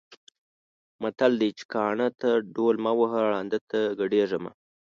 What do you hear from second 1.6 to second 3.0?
کاڼۀ ته ډول مه